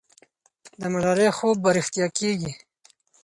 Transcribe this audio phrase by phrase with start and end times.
[0.79, 2.51] د ملالۍ خوب به رښتیا کېږي.